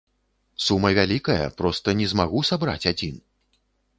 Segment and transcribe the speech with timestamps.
[0.67, 3.15] Сума вялікая, проста не змагу сабраць адзін!